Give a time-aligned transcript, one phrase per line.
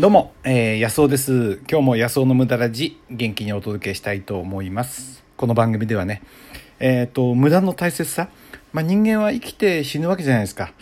[0.00, 1.60] どうも、えー、安尾です。
[1.70, 5.22] 今日も野草の無駄ラジ、元気にお届けしたいと思います。
[5.36, 6.22] この番組ではね、
[6.78, 8.30] えっ、ー、と、無駄の大切さ。
[8.72, 10.72] まあ、人間は生きて死ぬわけじゃないですか。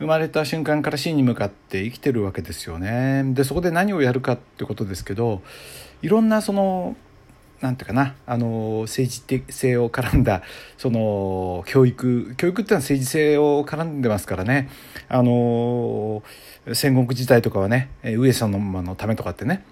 [0.00, 3.22] 生まれた瞬間から死に向かって生きてるわけですよね。
[3.26, 5.42] で、そこで何をやるかってことですけど、
[6.02, 6.96] いろんなその、
[7.64, 10.42] なんていうかな、あの、政治的性を絡んだ、
[10.76, 14.68] その、教育、教育ってのは政治性を絡んでますからね、
[15.08, 16.22] あの、
[16.72, 19.64] 戦国時代とかはね上様のためとかってね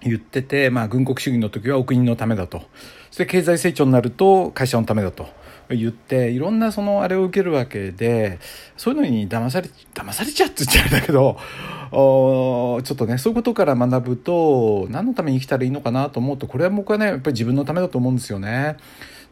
[0.00, 2.62] 言ってて、まあ、軍国主義の時はお国のためだと。
[3.10, 5.28] そして経済成長になると会社のためだと。
[5.74, 8.38] 言っていろんなそのあれを受けるわけで
[8.76, 11.38] そういうのに騙され騙されちゃって言っちゃうんだけど
[11.92, 18.76] おちょっとねそういうことから学ぶと何のために生きたらいいのかなと思うとこれは僕はねやっぱり自分のためだと思うんですよね。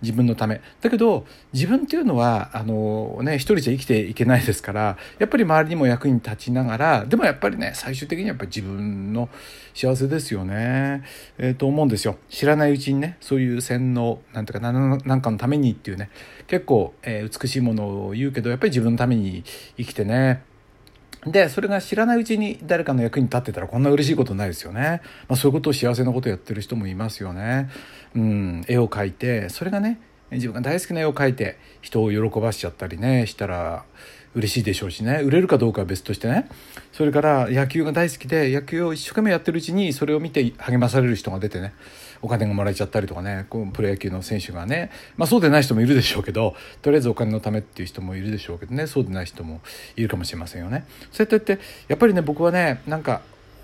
[0.03, 0.61] 自分のため。
[0.81, 9.29] だけど自分っていうのはあの、ね、一人じゃ生きていけないですからやっぱり周りにも役に立ちながらでもやっぱりね最終的にはやっぱり自分の
[9.75, 11.03] 幸せですよね、
[11.39, 12.17] えー、と思うんですよ。
[12.29, 16.11] 知らないうちにねそういう洗脳なんていうか何かのためにっていうね
[16.47, 19.45] 結構、えー、美しいものを言うけどやっぱり自分のために
[19.77, 20.43] 生きてね
[21.27, 25.03] で、それが知らないうちに誰かの役に立ってたらこんな嬉しいことないですよね。
[25.29, 27.69] まあ、そういうことを幸せなことやってる人もいますよね。
[28.15, 30.01] うん、絵を描いて、それがね、
[30.33, 33.85] 自分が大好きな絵を描いて人を喜ばしちゃったりね、したら
[34.35, 36.49] 嬉しいでしょうしね、売れるかどうかは別としてね。
[36.93, 41.73] それから野球が大好きで野球を一生懸命やってるうちにそれを見て励まされる人が出てね、
[42.23, 43.47] お金がもらえちゃったりとかね。
[43.49, 48.87] こうプロ野球の選手がね、まあ、そうでない人もいるでしょうけどとりあえずお金のためっていう人もいるでしょうけどね。
[48.87, 49.61] そうでない人も
[49.97, 50.85] いるかもしれませんよね。
[51.11, 53.23] そうやってやっぱりね僕はねなんか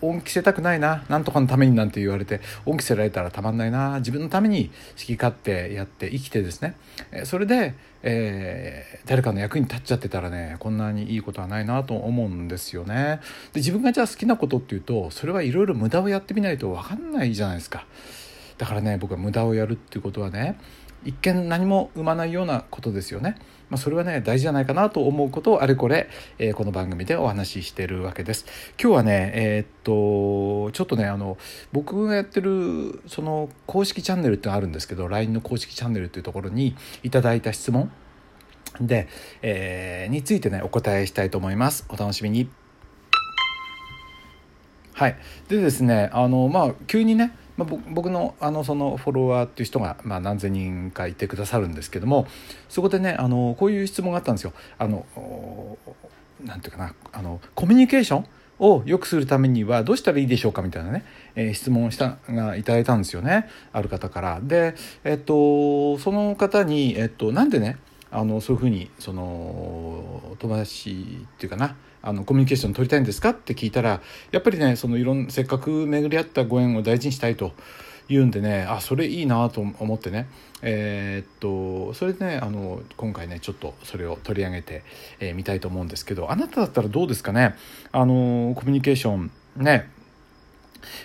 [0.09, 6.77] 恩着せたくないな何とかのためになんて言われて恩着せられたらたまんないな自分のために好き勝手やって生きてですね。
[7.25, 13.21] それで、えー、誰かの役に立っちゃってたらねこんなにいいことはないなと思うんですよね。
[13.53, 17.87] で自分がじゃあ好きなことっていうとそれはいろいろ無駄をやってみないと分かんないじゃないですか。
[18.59, 20.59] だからね僕は無駄をやるっていうことはね
[21.05, 23.37] 一見何も生まないようなことですよね。
[23.69, 26.09] まあ、それはね大事じゃないかなと思うことをあれこれ、
[26.39, 28.47] えー、この番組でお話ししてるわけです。
[28.81, 31.37] 今日はねえー、っとちょっとねあの
[31.73, 37.91] 僕がやってるその公式チャンネルってのあるんですけど LINE の公式チャンネルっていうところにいただいた質問
[38.81, 39.09] で、
[39.43, 41.87] えー、についてねお答えしたいと思います。
[41.89, 42.49] お楽しみに。
[44.93, 45.17] はい、
[45.49, 52.27] でですねあのまあ急にねまあ、僕のあのそのフォロワーっていう人が、まあ、何千人かいてくださるんですけども
[52.69, 54.53] そこでねあのこういう質問があったんですよ。
[54.79, 55.07] あの
[56.45, 58.27] なんていうかなあのコミュニケーション
[58.59, 64.41] を良くするためにはどうしたらいいでしょうかみたいなね、えー、質問をしたがいただいたんですよねある方から。
[64.43, 64.75] で、
[65.05, 67.79] えっと、その方に、えっと、なんでね
[68.19, 74.01] あのそういうふうにその友達っていうかなあのコミュニケーション取りたいんですかって聞いたら
[74.31, 77.53] やっぱりねそのいろんせっかく巡り合ったご縁を大事にしたいと
[78.09, 80.29] 言うんでねあそれいいなと思ってね
[80.63, 84.83] えー、っとそれでねあの今回ねちょっとそれを取り上げて
[85.21, 87.55] み、えー、たいと思うんですけどあなただったらどうですかね？
[87.93, 89.91] あのコミュニケーションね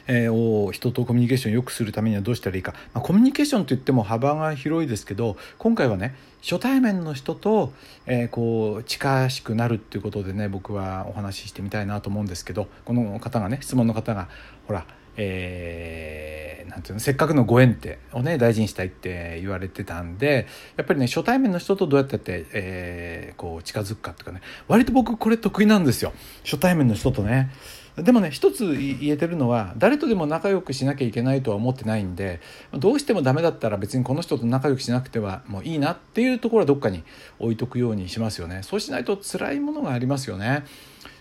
[0.08, 7.72] え、を人とコミュニケーションを良くするためにはどうしたらいいか、まあ、コミュニケーションといっても幅が広いですけど今回はね初対面の人と、
[8.06, 14.28] えー、こう近しくなるっていうことでね僕はお話ししてみたいなと思うんですけどこの方がね質問の方が
[14.68, 14.86] ほら
[15.18, 27.52] えー、なんていうのせっかくのご縁ってをね大事にしたいって言われてたんでやっぱりね初対面の人とどうやってやって、えー、こう近づくかっていうかね割と僕これ得意なんですよ初対面の人とね。
[27.98, 32.40] でもね一つ言えてるのは誰とでも仲良くしなきゃいけないとは思ってないんで
[32.74, 37.04] どうしてもダメだったら別にこの人と仲良くしなくてはもういいなっていうところはどっかに
[37.40, 38.62] 置いとくようにしますよね。
[38.64, 40.64] そうしないと辛いものがありますよね、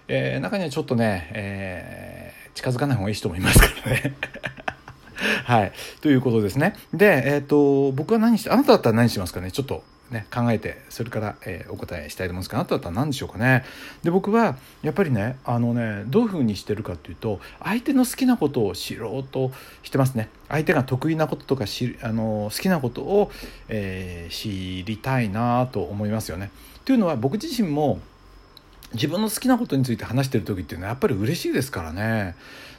[0.07, 4.15] えー、中にはちょっとね、えー、近づかない方がいい人もいますからね。
[5.45, 5.73] はい。
[6.01, 6.75] ということですね。
[6.95, 9.51] で、えっ、ー、と、僕は何して、あなただったら何しますかね？
[9.51, 9.85] ちょっと。
[10.11, 13.65] ね、考えてそれから、えー、お答えしたいと思うんですけどあなただったら何でしょうかね。
[14.03, 19.53] で僕はやっぱりねあのねどういうふうにしてるかっていうと相手の好きなことを知ろうと
[19.83, 20.29] してますね。
[20.49, 23.31] 相手が得意なこととかあの好きなことを、
[23.69, 26.51] えー、知りたいなと思いますよね。
[26.85, 28.01] というのは僕自身も
[28.95, 32.35] 自分の好きなことについて話してる時っていうのはやっぱり嬉しいですからね。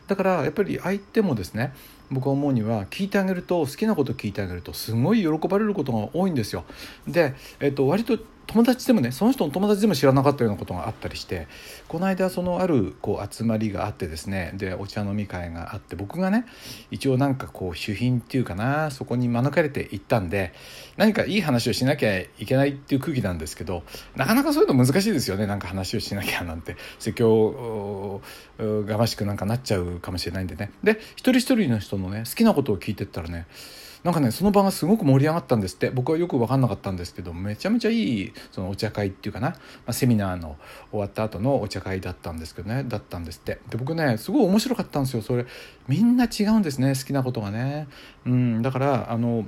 [0.07, 1.73] だからやっぱり相手もですね
[2.11, 6.65] 僕は思うには聞いてあげると好きなこと聞いてあげるとすごい喜ばれることが多いんですよ。
[7.07, 8.19] で、えっと、割と
[8.51, 11.47] 友達でもねその人の友達でも知らなかったようなことがあったりして
[11.87, 16.45] この間そのあるこう集まりがあってですねでお茶飲み会があって僕がね
[16.91, 20.53] 一応なんかこう主賓っていうかなそこに招かれて行ったんで
[20.97, 23.83] 何かいい話をしなきゃいけないっていう空気なんですけど
[24.17, 26.75] なかなかそういうの難しいですよねなんか話をしなきゃなんて。
[26.99, 28.21] 説教
[28.59, 30.71] がましくなんかなっちゃうかもしれないんでね。
[30.83, 33.47] で一人一人の人のね好きなことを聞いてったらね
[34.03, 35.91] なんかねその場がすごく盛り上がったんですって。
[35.91, 39.55] 僕はよく分かんなかったんですけどめちゃめちゃいいそのお茶会っていうかな、ま
[39.87, 40.57] あ、セミナーの
[40.89, 42.83] 終わった後のお茶会だったんですけどね。
[42.87, 43.59] だったんですって。
[43.69, 45.45] で僕ねすごい面白かったんですよそれ。
[45.87, 47.87] みんな違うんですね好きなことがね。
[48.25, 49.45] うんだからあの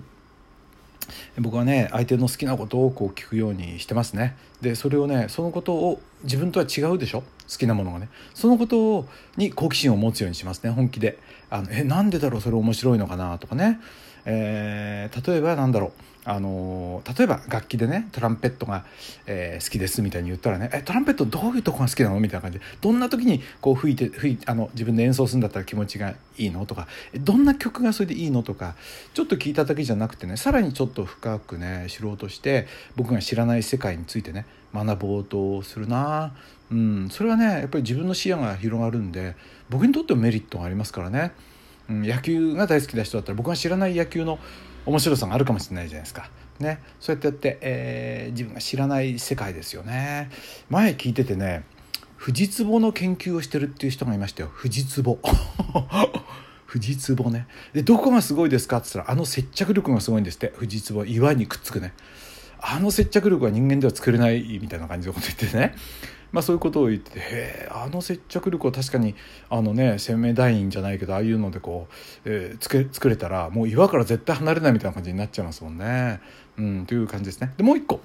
[1.37, 4.37] 僕はね相手の好きなことをこう聞くようにしてますね。
[4.61, 7.21] でそれをねそのことを自分とは違うでしょ？
[7.21, 8.07] 好きなものがね。
[8.33, 11.17] そのことをに好奇心を持つようにしますね本気で。
[11.49, 13.37] あのえなんでだろうそれ面白いのかな？
[13.37, 13.81] とかね。
[14.25, 15.91] えー、例えばなんだろう
[16.25, 18.85] あの例えば楽器でねトランペットが、
[19.25, 26.87] えー、好きですみたいに言ったらねえトランペットどういうとこが好きなのみたいな感じでどんな時にこう吹いて吹いあの自分で演奏するんだったら気持ちがいいのとか
[27.19, 28.75] どんな曲がそれでいいのとか
[29.13, 36.33] ちょっと聞いただけじゃなくてねさらにちょっと深くね知ろうとして僕が知らない世界についてね学ぼうとするな
[36.71, 39.35] うんそれはねやっぱり自分の視野が広がるんで
[39.69, 41.33] 僕にとってもメリットがありますからね。
[41.89, 44.39] うん、野球が大好きな人だったら僕が知らない野球の
[44.85, 46.29] 面白さがあるかもしれないじゃないですか。
[46.59, 50.29] ね、そうやってやって、えー、自分が知らない世界ですよね。
[50.69, 51.63] 前聞いててね
[52.15, 55.19] 藤壺の研究をしてるっていう人がいましたよ藤壺。
[56.65, 61.93] 藤壺ねでどこがすごいですかって言ったらあの接着力がすごいんですって藤壺岩にくっつくね
[62.59, 65.75] あの接着力は人間では作れないみたいな感じのこと言ってね
[66.33, 69.15] まあ、そういうことを言ってへえあの接着力を確かに
[69.49, 71.93] あのね生命団員じゃないけどああいうのでこう、
[72.25, 76.19] えー、つけ作れたらもう岩から絶対離れないみたいな感じになっちゃいますもんね。
[76.57, 77.53] うん、という感じですね。
[77.55, 78.01] でもう一個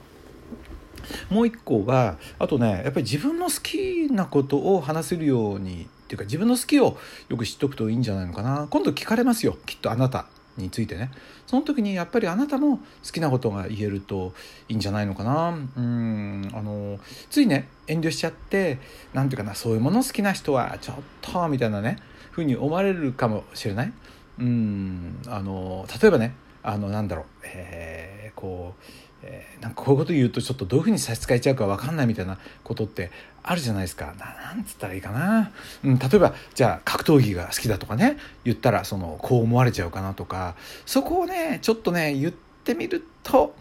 [1.30, 6.98] もう一個はあとねやっぱり自分の好きなことを話せるようにっていうか自分の好きを
[7.28, 10.26] よく知っておくといいんじゃないのかな今度聞かれますよきっとあなた
[10.58, 11.10] についてね。
[11.46, 12.82] その時にやっぱりあなたも好
[13.12, 14.34] きなことが言えると
[14.69, 15.49] いいんじゃないのかな。
[15.49, 16.99] うんあの
[17.31, 18.78] ついね遠慮しちゃって
[19.14, 21.99] 何て言うかなそういうもの好きな人はちょっとみたいなね
[22.31, 23.93] ふうに思われるかもしれない。
[24.38, 28.82] うんあの例えばねあのなんだろう、えー、こう
[29.23, 33.11] えー、なんかこういうこと言うとちょっとどういうふうに差し支えちゃうか分かんないみたいなことって
[33.43, 34.15] あるじゃないですか。
[34.19, 35.50] なんつったらいいかな、
[35.85, 40.55] うん、例えばじゃあ格闘技が好きだとかね言ったらそのこう思われちゃうかなとか
[40.87, 43.55] そこをねちょっとね言ってみると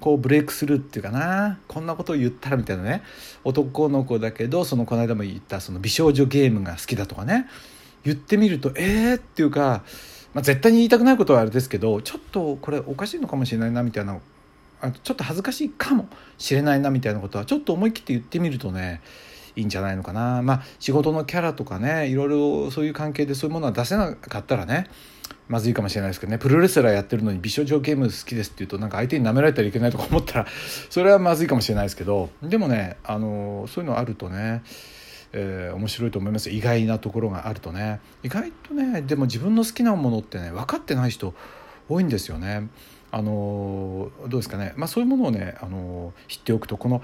[0.00, 1.58] こうブレイクするっていうかな。
[1.68, 3.02] こんなことを言ったらみたいなね。
[3.44, 7.48] 男の子だけどそのこの間も言ったその美少女ゲームが好きだとかね。
[8.04, 9.16] 言ってみるとえー？
[9.16, 9.84] っていうか
[10.34, 14.18] まあ、絶対に言いたくないことはあれですけどちょっとこれおかしいのかもしれないなみたいな
[14.90, 16.08] ちょっと恥ずかしいかも
[16.38, 19.00] しれないなみたいなことはちょっと思い切って言ってみるとね
[19.54, 20.42] いいんじゃないのかな。
[20.42, 24.88] まあ仕事のキャラとかねいろいろそういう関係でそういうものは出せなかったらね
[25.48, 26.38] まずいかもしれないですけどね。
[26.38, 30.46] プロレスラーやってるのに美少女ゲーム好きですって言うとなんか相手に舐められたらいけないとか思ったら
[30.90, 32.30] それはまずいかもしれないですけど。
[32.42, 34.62] でもねあのそういうのあるとね
[35.34, 36.50] えー、面白いと思います。
[36.50, 38.00] 意外なところがあるとね。
[38.22, 41.34] 意外とねでも自分の好きなものってね分かってない人
[41.88, 42.68] 多いんですよね。
[43.12, 47.02] あのどうですかね、まあ、そういうものをね、あの知っておくとこの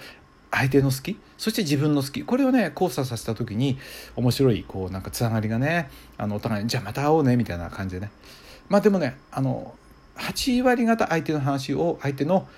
[0.50, 3.78] 相手の好きそして自分の好きこれをね交差させた時に
[4.16, 8.10] 面白いこうなんかつながりがねあのお互いにじゃあまた会おうねみたいな感じでね。
[8.70, 9.74] まあでもねあの
[10.16, 12.48] 8割方相手の話を相手の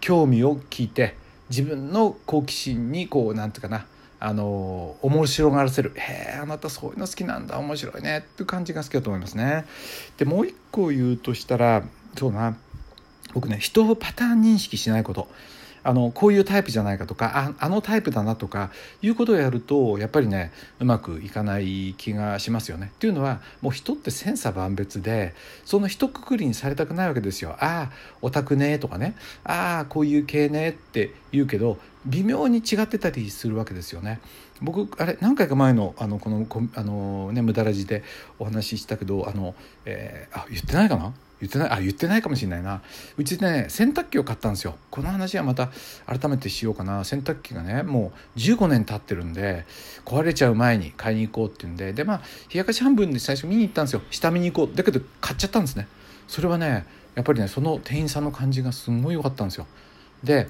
[0.00, 1.16] 興味を聞いて
[1.50, 3.86] 自分の好奇心にこうなんていうかな
[4.20, 9.66] あの面白がらせる「へえあなたそういうの好きなんだ面白いね」っていう感じが好きだと思いますね。
[10.16, 11.82] でもう一個言うとしたら
[12.16, 12.56] そうな。
[13.34, 15.28] 僕ね人をパターン認識しないこと
[15.86, 18.70] あのこういうタイプじゃないかとかああのタイプだなとか
[19.02, 20.50] いうことをやるとやっぱりね
[20.80, 22.90] うまくいかない気がしますよね。
[22.94, 25.34] っていうのはもう人って千差万別で
[25.66, 27.50] その一括りにされたくないわけですよ。
[27.60, 29.14] ああオタクねとかね
[29.44, 34.20] ああこういう系ねって言うけど微妙に違ってたりするわけですよね。
[34.64, 38.02] 僕あれ何回か前のあのこのあの、ね、無駄ラジで
[38.38, 39.54] お話ししたけどあの、
[39.84, 41.12] えー、あ言ってないかな？
[41.40, 41.70] 言ってない？
[41.70, 42.80] あ言ってないかもしれないな。
[43.16, 44.76] うちね洗濯機を買ったんですよ。
[44.90, 45.70] この話はまた
[46.06, 47.04] 改めてしようかな。
[47.04, 49.66] 洗濯機がねもう15年経ってるんで
[50.04, 51.92] 壊れちゃう前に買いに行こうっていうんで。
[51.92, 52.20] でまあ
[52.52, 54.02] 冷やかし半分で最初見に行ったんですよ。
[54.10, 54.76] 下見に行こう。
[54.76, 55.86] だけど買っちゃったんですね。
[56.26, 59.66] それはねやっぱりねその店員さんの感じがすごい良かったんですよ。
[60.22, 60.48] で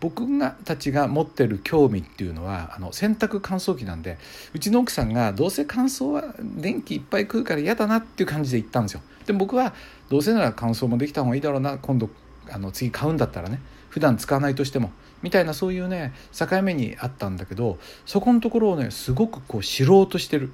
[0.00, 4.18] 僕がたちが持ってる興味っていうのはあの洗濯乾燥機なんで
[4.54, 9.02] うちの奥さんがどうせ乾燥は電気いっぱい食うから嫌だなっていう感じで言ったんですよ。
[9.26, 9.74] で僕は
[10.08, 12.08] どうせなら乾燥もできた方がいいだろうな今度
[12.50, 14.90] あの次買うんだったらね普段使わないとしても
[15.22, 20.52] みたいなそういうね境目にあったんだけどそこのところをねすごくこう知ろうとしてる。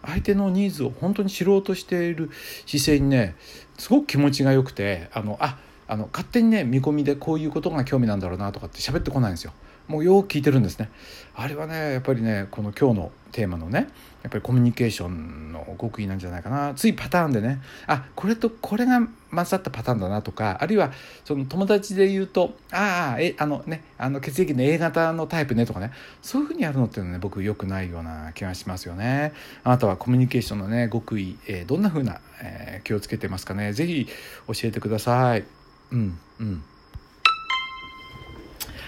[0.00, 2.30] 相手のニーズを本当に知ろうとしている
[2.66, 3.34] 姿勢にね
[3.78, 9.52] すごく気持ちが良くてあのああの勝手にね見込みでこういうことが興味なんだろうなとかって喋ってこないんですよ。
[9.88, 10.90] もうよく聞いてるんですね。
[11.34, 13.88] あれはねやっぱりねこの今日のテーマのね
[14.22, 16.74] やっぱりコミュニケーションの極意なんじゃないかな。
[16.74, 20.92] ついパターンでねあこれとこれが混ざったパターンだなとかあるいは
[21.24, 25.92] その友達で言うとああえあのねあの血液の A 型のタイプねとかね。
[26.20, 29.32] そういうふうにやるのっていうのはね僕よくないような気がしますよね。
[29.64, 33.72] あなたはコミュニケーションのね極意、えー、どんなふうな、えー、気をつけてますかね。
[33.72, 34.06] 是非
[34.48, 35.57] 教えてください。
[35.92, 36.62] うんうん。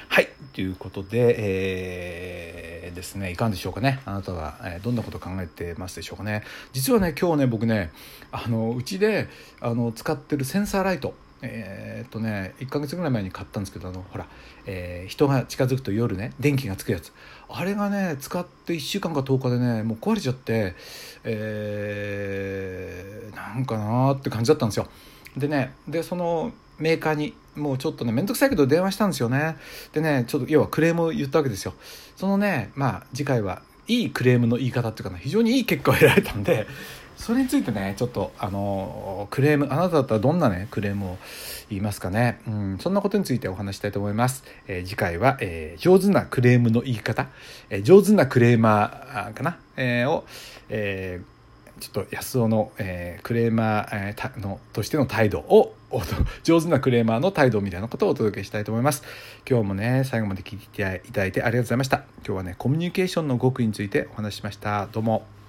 [0.08, 4.00] はいということで、えー、ですねいかがでしょうかね。
[4.04, 6.42] あなたは、えー、どんなこと考えてますでしょうかね。
[6.72, 7.90] 実はね今日ね僕ね
[8.32, 9.28] あのうちで
[9.60, 14.26] あの使ってるセンサーライトえー、っとね1ヶ月ぐらい前に買ったんですけどあのほら、
[14.66, 17.12] えー、人が近づくと夜ね電気がつくやつ。
[17.48, 20.74] あれがね使って1週間か10日でねもう壊れちゃって
[21.24, 24.88] えー、なんかなーって感じだったんですよ。
[25.36, 29.56] でねでそのメーカーにもうちょっとね面倒くさいけど電話したんですよね。
[29.92, 31.74] でねちょっと要はクレームを言ったわけですよ。
[32.16, 36.66] そのねまあ次回はいいクレームの言い方っていうかな非常にいい結果を得られたんで
[37.16, 41.18] それについてねちょっとあのクレームあなただったらどんなねクレームを
[41.68, 47.26] 言いますかね、うん、そんなことについてお話したいと思います、えー、次回は、えー、上手なクレームの言い方、
[47.68, 50.24] えー、上手なクレーマーかな、え、を、
[50.68, 51.39] えー
[51.80, 55.74] ちょっと安尾の、えー、クレーマー、えー、のとしての態度を
[56.44, 59.02] 上手なクレーマーの態度みたいなことをお届けしたいと思います。
[59.48, 62.04] 今日もね最後まで聞いていただいてありがとうございました。
[62.24, 64.88] 今日はねコミュニケーションの極意についてお話ししました。
[64.92, 65.39] どうも。